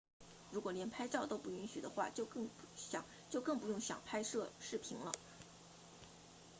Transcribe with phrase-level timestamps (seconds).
[0.49, 2.47] 如果连拍照都不允许的话就更
[3.59, 5.11] 不用想拍摄视频了